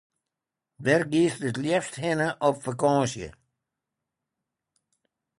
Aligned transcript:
Wêr 0.83 1.03
giest 1.11 1.41
it 1.49 1.57
leafst 1.63 1.95
hinne 2.01 2.29
op 2.47 2.55
fakânsje? 2.63 3.27